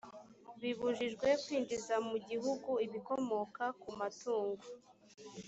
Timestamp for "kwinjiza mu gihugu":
1.43-2.71